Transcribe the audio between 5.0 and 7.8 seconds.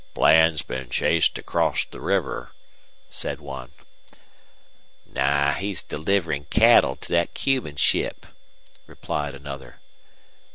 "New, he's deliverin' cattle to thet Cuban